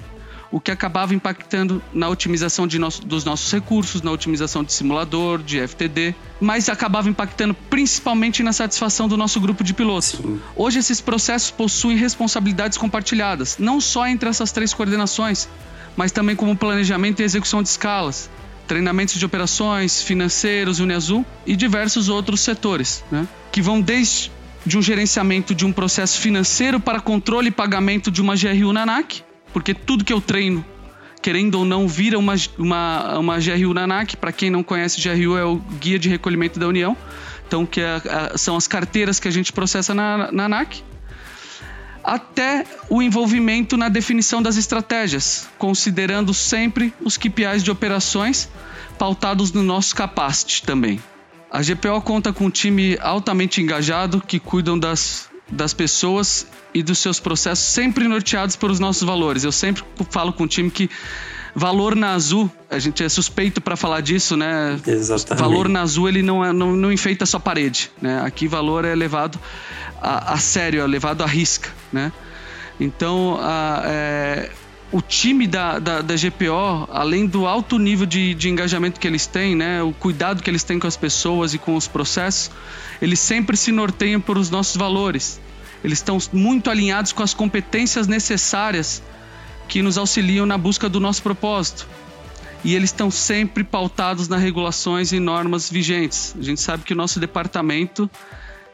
o 0.52 0.60
que 0.60 0.72
acabava 0.72 1.14
impactando 1.14 1.82
na 1.94 2.10
otimização 2.10 2.68
nosso, 2.80 3.06
dos 3.06 3.26
nossos 3.26 3.52
recursos, 3.52 4.02
na 4.02 4.12
otimização 4.12 4.64
de 4.64 4.72
simulador, 4.72 5.42
de 5.42 5.60
FTD, 5.60 6.16
mas 6.40 6.70
acabava 6.70 7.10
impactando 7.10 7.54
principalmente 7.54 8.44
na 8.44 8.54
satisfação 8.54 9.08
do 9.08 9.18
nosso 9.18 9.40
grupo 9.40 9.64
de 9.64 9.74
pilotos. 9.74 10.10
Sim. 10.10 10.40
Hoje, 10.56 10.80
esses 10.80 11.02
processos 11.02 11.52
possuem 11.52 11.98
responsabilidades 11.98 12.78
compartilhadas, 12.78 13.58
não 13.58 13.82
só 13.82 14.08
entre 14.08 14.30
essas 14.30 14.52
três 14.52 14.74
coordenações, 14.74 15.50
mas 15.96 16.12
também 16.12 16.36
como 16.36 16.56
planejamento 16.56 17.22
e 17.22 17.26
execução 17.26 17.62
de 17.62 17.70
escalas, 17.70 18.30
treinamentos 18.68 19.16
de 19.16 19.26
operações, 19.26 20.02
financeiros, 20.02 20.80
Uniazul 20.80 21.26
e 21.46 21.56
diversos 21.56 22.10
outros 22.10 22.42
setores, 22.42 23.04
né? 23.12 23.28
que 23.52 23.62
vão 23.62 23.82
desde 23.82 24.32
de 24.66 24.78
um 24.78 24.82
gerenciamento 24.82 25.56
de 25.56 25.66
um 25.66 25.72
processo 25.72 26.20
financeiro 26.20 26.80
para 26.80 27.00
controle 27.00 27.48
e 27.48 27.52
pagamento 27.52 28.12
de 28.12 28.22
uma 28.22 28.36
GRU 28.36 28.74
na 28.74 28.84
ANAC, 28.84 29.24
porque 29.58 29.74
tudo 29.74 30.06
que 30.06 30.14
eu 30.14 30.22
treino, 30.22 30.64
querendo 31.20 31.56
ou 31.56 31.66
não, 31.66 31.88
vira 31.88 32.20
uma, 32.20 32.36
uma, 32.60 33.18
uma 33.18 33.40
GRU 33.40 33.74
na 33.74 33.86
ANAC. 33.86 34.16
Para 34.16 34.32
quem 34.32 34.52
não 34.52 34.62
conhece, 34.62 35.02
GRU 35.02 35.36
é 35.36 35.44
o 35.44 35.56
Guia 35.56 35.98
de 35.98 36.08
Recolhimento 36.08 36.60
da 36.60 36.68
União. 36.68 36.96
Então, 37.48 37.66
que 37.66 37.82
é, 37.82 38.00
são 38.36 38.56
as 38.56 38.68
carteiras 38.68 39.20
que 39.20 39.28
a 39.28 39.32
gente 39.32 39.52
processa 39.52 39.96
na, 39.96 40.32
na 40.32 40.68
até 42.04 42.66
o 42.88 43.02
envolvimento 43.02 43.76
na 43.78 43.90
definição 43.90 44.44
das 44.44 44.58
estratégias, 44.58 45.50
considerando 45.58 46.36
sempre 46.36 46.94
os 47.02 47.18
KPIs 47.18 47.64
de 47.64 47.72
operações 47.72 48.48
pautados 49.00 49.52
no 49.52 49.64
nosso 49.64 49.96
capacity 49.96 50.62
também. 50.62 51.02
A 51.50 51.64
GPO 51.64 52.00
conta 52.04 52.32
com 52.32 52.46
um 52.46 52.52
time 52.52 52.96
altamente 53.02 53.60
engajado 53.60 54.22
que 54.22 54.40
cuidam 54.40 54.78
das, 54.78 55.27
das 55.50 55.74
pessoas 55.74 56.48
e 56.74 56.84
dos 56.84 57.00
seus 57.00 57.20
processos 57.20 57.66
sempre 57.66 58.08
norteados 58.08 58.56
pelos 58.56 58.80
nossos 58.80 59.04
valores. 59.04 59.44
Eu 59.44 59.52
sempre 59.52 59.84
falo 60.10 60.34
com 60.34 60.44
o 60.44 60.48
time 60.48 60.70
que 60.70 60.90
valor 61.56 61.96
na 61.96 62.14
Azul, 62.14 62.52
a 62.70 62.78
gente 62.78 63.04
é 63.04 63.10
suspeito 63.10 63.60
para 63.60 63.76
falar 63.76 64.02
disso, 64.02 64.38
né? 64.38 64.80
Exatamente. 64.86 65.42
Valor 65.42 65.68
na 65.68 65.82
Azul 65.82 66.08
ele 66.08 66.22
não, 66.22 66.46
é, 66.46 66.54
não, 66.54 66.76
não 66.76 66.92
enfeita 66.92 67.26
só 67.26 67.40
parede, 67.40 67.90
né? 68.02 68.22
Aqui 68.24 68.48
valor 68.48 68.86
é 68.86 68.94
levado 68.94 69.40
a, 70.02 70.34
a 70.34 70.38
sério, 70.38 70.82
é 70.82 70.88
levado 70.88 71.24
à 71.24 71.26
risca, 71.26 71.70
né? 71.92 72.12
Então, 72.80 73.40
a, 73.42 73.82
é, 73.86 74.52
o 74.92 75.02
time 75.02 75.46
da, 75.48 75.80
da, 75.80 76.02
da, 76.02 76.16
GPO, 76.16 76.90
além 76.92 77.26
do 77.26 77.46
alto 77.46 77.78
nível 77.78 78.06
de, 78.06 78.34
de 78.34 78.50
engajamento 78.50 79.00
que 79.00 79.08
eles 79.08 79.28
têm, 79.28 79.56
né, 79.56 79.84
o 79.84 79.92
cuidado 79.92 80.42
que 80.42 80.50
eles 80.50 80.64
têm 80.64 80.80
com 80.80 80.88
as 80.88 80.96
pessoas 80.96 81.54
e 81.54 81.58
com 81.58 81.76
os 81.76 81.88
processos, 81.88 82.52
eles 83.02 83.20
sempre 83.20 83.58
se 83.58 83.72
norteiam 83.72 84.22
por 84.22 84.38
os 84.38 84.50
nossos 84.50 84.78
valores. 84.78 85.42
Eles 85.84 86.00
estão 86.00 86.18
muito 86.32 86.70
alinhados 86.70 87.12
com 87.12 87.22
as 87.22 87.34
competências 87.34 88.08
necessárias 88.08 89.04
que 89.68 89.82
nos 89.82 89.98
auxiliam 89.98 90.46
na 90.46 90.58
busca 90.58 90.88
do 90.88 91.00
nosso 91.00 91.22
propósito. 91.22 91.88
E 92.64 92.74
eles 92.74 92.90
estão 92.90 93.12
sempre 93.12 93.64
pautados 93.64 94.28
nas 94.28 94.42
regulações 94.42 95.12
e 95.12 95.20
normas 95.20 95.70
vigentes. 95.70 96.34
A 96.40 96.42
gente 96.42 96.62
sabe 96.62 96.84
que 96.84 96.94
o 96.94 96.96
nosso 96.96 97.20
departamento 97.20 98.10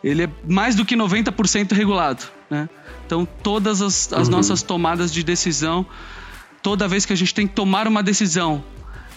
ele 0.04 0.24
é 0.24 0.30
mais 0.48 0.76
do 0.76 0.84
que 0.84 0.96
90% 0.96 1.74
regulado. 1.74 2.24
Né? 2.50 2.70
Então, 3.06 3.26
todas 3.26 3.82
as, 3.82 4.12
as 4.12 4.28
uhum. 4.28 4.36
nossas 4.36 4.62
tomadas 4.62 5.14
de 5.14 5.24
decisão, 5.24 5.86
toda 6.62 6.88
vez 6.88 7.06
que 7.06 7.14
a 7.14 7.16
gente 7.16 7.34
tem 7.34 7.48
que 7.48 7.54
tomar 7.54 7.88
uma 7.88 8.04
decisão, 8.04 8.64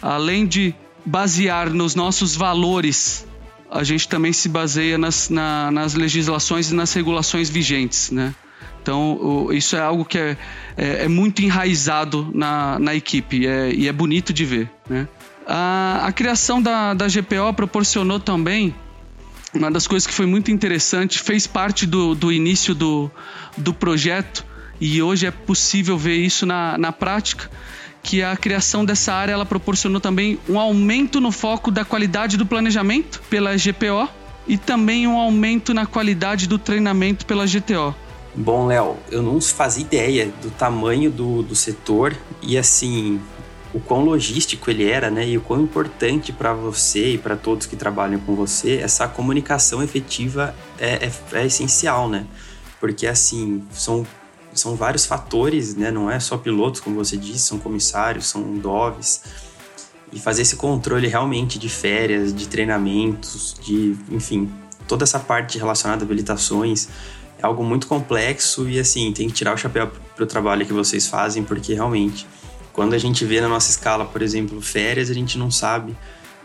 além 0.01 0.47
de 0.47 0.75
basear 1.05 1.71
nos 1.71 1.95
nossos 1.95 2.35
valores 2.35 3.27
a 3.71 3.83
gente 3.83 4.09
também 4.09 4.33
se 4.33 4.49
baseia 4.49 4.97
nas, 4.97 5.29
na, 5.29 5.71
nas 5.71 5.95
legislações 5.95 6.71
e 6.71 6.75
nas 6.75 6.93
regulações 6.93 7.51
vigentes, 7.51 8.11
né? 8.11 8.35
Então, 8.81 9.15
o, 9.15 9.53
isso 9.53 9.75
é 9.75 9.81
algo 9.81 10.05
que 10.05 10.17
é, 10.17 10.37
é, 10.77 11.05
é 11.05 11.09
muito 11.09 11.43
enraizado 11.43 12.31
na, 12.33 12.79
na 12.79 12.95
equipe 12.95 13.47
é, 13.47 13.73
e 13.73 13.89
é 13.89 13.93
bonito 13.93 14.33
de 14.33 14.45
ver, 14.45 14.71
né? 14.89 15.09
A, 15.47 16.07
a 16.07 16.13
criação 16.13 16.63
da, 16.63 16.95
da 16.95 17.07
GPO 17.07 17.53
proporcionou 17.55 18.19
também 18.19 18.75
uma 19.55 19.71
das 19.71 19.87
coisas 19.87 20.07
que 20.07 20.13
foi 20.13 20.27
muito 20.27 20.51
interessante, 20.51 21.19
fez 21.19 21.47
parte 21.47 21.87
do, 21.87 22.15
do 22.15 22.33
início 22.33 22.75
do, 22.75 23.11
do 23.57 23.73
projeto 23.73 24.45
e 24.81 25.01
hoje 25.03 25.27
é 25.27 25.31
possível 25.31 25.97
ver 25.97 26.17
isso 26.17 26.45
na, 26.45 26.77
na 26.77 26.93
prática, 26.93 27.51
que 28.03 28.23
a 28.23 28.37
criação 28.37 28.85
dessa 28.85 29.13
área 29.13 29.33
ela 29.33 29.47
proporcionou 29.47 30.01
também 30.01 30.39
um 30.49 30.61
aumento 30.61 31.21
no 31.21 31.33
foco 31.33 31.71
da 31.71 31.85
qualidade 31.85 32.37
do 32.37 32.47
planejamento 32.47 33.23
pela 33.29 33.57
GPO 33.57 34.09
e 34.47 34.57
também 34.57 35.07
um 35.07 35.17
aumento 35.17 35.75
na 35.75 35.87
qualidade 35.87 36.47
do 36.47 36.59
treinamento 36.59 37.27
pela 37.27 37.47
GTO. 37.47 37.95
Bom, 38.35 38.67
Léo, 38.67 38.97
eu 39.11 39.23
não 39.23 39.41
fazia 39.41 39.83
ideia 39.83 40.31
do 40.43 40.51
tamanho 40.51 41.11
do, 41.11 41.43
do 41.43 41.55
setor 41.57 42.15
e 42.43 42.57
assim 42.59 43.19
o 43.77 43.81
quão 43.81 44.03
logístico 44.07 44.71
ele 44.71 44.89
era, 44.89 45.11
né? 45.11 45.29
E 45.29 45.37
o 45.37 45.41
quão 45.43 45.61
importante 45.61 46.33
para 46.33 46.55
você 46.55 47.13
e 47.13 47.19
para 47.19 47.37
todos 47.37 47.67
que 47.67 47.77
trabalham 47.77 48.19
com 48.21 48.35
você 48.35 48.79
essa 48.79 49.07
comunicação 49.07 49.83
efetiva 49.83 50.55
é, 50.79 51.07
é, 51.07 51.13
é 51.33 51.45
essencial, 51.45 52.09
né? 52.09 52.27
Porque 52.81 53.07
assim 53.07 53.63
são 53.71 54.07
são 54.55 54.75
vários 54.75 55.05
fatores, 55.05 55.75
né? 55.75 55.91
Não 55.91 56.11
é 56.11 56.19
só 56.19 56.39
pilotos, 56.39 56.81
como 56.81 56.97
você 56.97 57.19
disse, 57.19 57.41
são 57.41 57.59
comissários, 57.59 58.27
são 58.27 58.57
doves. 58.57 59.23
E 60.11 60.19
fazer 60.19 60.41
esse 60.41 60.57
controle 60.57 61.07
realmente 61.07 61.59
de 61.59 61.69
férias, 61.69 62.35
de 62.35 62.49
treinamentos, 62.49 63.55
de, 63.63 63.95
enfim, 64.11 64.51
toda 64.89 65.05
essa 65.05 65.21
parte 65.21 65.59
relacionada 65.59 66.03
a 66.03 66.07
habilitações 66.07 66.89
é 67.39 67.45
algo 67.45 67.63
muito 67.63 67.87
complexo 67.87 68.67
e 68.67 68.81
assim, 68.81 69.13
tem 69.13 69.29
que 69.29 69.35
tirar 69.35 69.53
o 69.53 69.59
chapéu 69.59 69.93
para 70.15 70.25
o 70.25 70.27
trabalho 70.27 70.65
que 70.65 70.73
vocês 70.73 71.07
fazem, 71.07 71.45
porque 71.45 71.75
realmente, 71.75 72.27
quando 72.77 72.93
a 72.93 72.99
gente 72.99 73.25
vê 73.25 73.41
na 73.41 73.49
nossa 73.49 73.71
escala, 73.71 74.05
por 74.05 74.21
exemplo, 74.21 74.61
férias, 74.61 75.09
a 75.09 75.15
gente 75.15 75.39
não 75.39 75.51
sabe 75.51 75.97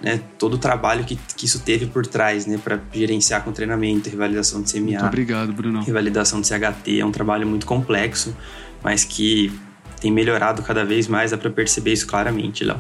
né, 0.01 0.21
todo 0.39 0.53
o 0.53 0.57
trabalho 0.57 1.03
que, 1.03 1.19
que 1.35 1.45
isso 1.45 1.59
teve 1.59 1.85
por 1.88 2.07
trás, 2.07 2.45
né, 2.45 2.57
para 2.57 2.79
gerenciar 2.93 3.43
com 3.43 3.51
treinamento, 3.51 4.09
revalidação 4.09 4.61
de 4.61 4.71
CMA. 4.71 4.81
Muito 4.81 5.05
obrigado, 5.05 5.51
Bruno. 5.51 5.83
Revalidação 5.83 6.39
de 6.39 6.47
CHT 6.47 7.01
é 7.01 7.05
um 7.05 7.11
trabalho 7.11 7.45
muito 7.45 7.65
complexo, 7.65 8.33
mas 8.81 9.03
que 9.03 9.51
tem 10.00 10.09
melhorado 10.09 10.63
cada 10.63 10.85
vez 10.85 11.05
mais, 11.05 11.31
dá 11.31 11.38
para 11.38 11.50
perceber 11.50 11.91
isso 11.91 12.07
claramente, 12.07 12.63
Léo. 12.63 12.79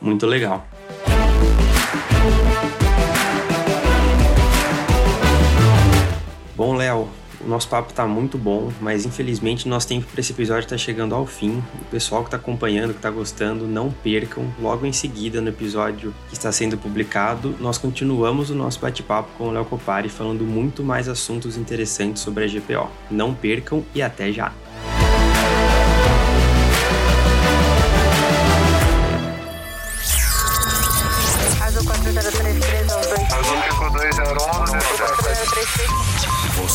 Muito 0.00 0.24
legal. 0.24 0.64
Bom, 6.56 6.76
Léo, 6.76 7.08
o 7.44 7.48
nosso 7.48 7.68
papo 7.68 7.90
está 7.90 8.06
muito 8.06 8.38
bom, 8.38 8.70
mas 8.80 9.04
infelizmente 9.04 9.68
nosso 9.68 9.88
tempo 9.88 10.06
para 10.06 10.20
esse 10.20 10.32
episódio 10.32 10.64
está 10.64 10.78
chegando 10.78 11.14
ao 11.14 11.26
fim. 11.26 11.62
O 11.80 11.84
pessoal 11.90 12.22
que 12.22 12.28
está 12.28 12.36
acompanhando, 12.36 12.90
que 12.90 12.98
está 12.98 13.10
gostando, 13.10 13.66
não 13.66 13.90
percam. 13.90 14.52
Logo 14.60 14.86
em 14.86 14.92
seguida, 14.92 15.40
no 15.40 15.48
episódio 15.48 16.14
que 16.28 16.34
está 16.34 16.52
sendo 16.52 16.78
publicado, 16.78 17.54
nós 17.60 17.78
continuamos 17.78 18.50
o 18.50 18.54
nosso 18.54 18.80
bate-papo 18.80 19.30
com 19.36 19.48
o 19.48 19.50
Léo 19.50 19.64
Copari, 19.64 20.08
falando 20.08 20.44
muito 20.44 20.82
mais 20.84 21.08
assuntos 21.08 21.56
interessantes 21.56 22.22
sobre 22.22 22.44
a 22.44 22.48
GPO. 22.48 22.88
Não 23.10 23.34
percam 23.34 23.84
e 23.94 24.02
até 24.02 24.32
já! 24.32 24.61